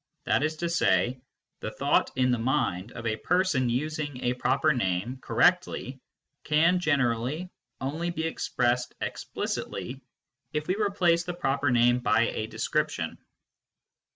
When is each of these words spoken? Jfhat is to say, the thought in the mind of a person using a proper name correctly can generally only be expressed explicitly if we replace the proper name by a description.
Jfhat 0.25 0.41
is 0.41 0.55
to 0.55 0.67
say, 0.67 1.21
the 1.59 1.69
thought 1.69 2.09
in 2.15 2.31
the 2.31 2.39
mind 2.39 2.91
of 2.93 3.05
a 3.05 3.17
person 3.17 3.69
using 3.69 4.23
a 4.23 4.33
proper 4.33 4.73
name 4.73 5.19
correctly 5.21 5.99
can 6.43 6.79
generally 6.79 7.51
only 7.79 8.09
be 8.09 8.23
expressed 8.25 8.95
explicitly 8.99 10.01
if 10.53 10.65
we 10.65 10.75
replace 10.75 11.23
the 11.23 11.35
proper 11.35 11.69
name 11.69 11.99
by 11.99 12.21
a 12.29 12.47
description. 12.47 13.19